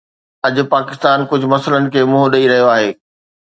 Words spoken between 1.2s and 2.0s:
ڪجهه مسئلن کي